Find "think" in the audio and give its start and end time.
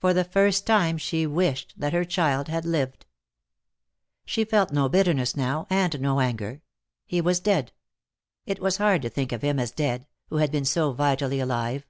9.08-9.30